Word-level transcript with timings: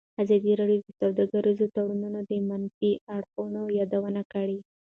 ازادي 0.23 0.51
راډیو 0.59 0.81
د 0.85 0.89
سوداګریز 0.99 1.59
تړونونه 1.75 2.19
د 2.29 2.31
منفي 2.49 2.91
اړخونو 3.15 3.61
یادونه 3.79 4.21
کړې. 4.33 4.57